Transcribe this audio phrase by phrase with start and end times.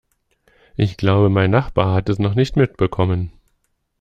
[0.77, 3.31] Ich glaube, mein Nachbar hat es noch nicht mitbekommen.